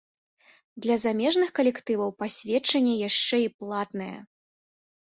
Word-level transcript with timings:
Для 0.85 0.95
замежных 1.03 1.49
калектываў 1.61 2.09
пасведчанне 2.25 2.93
яшчэ 3.09 3.37
і 3.47 3.49
платнае. 3.63 4.15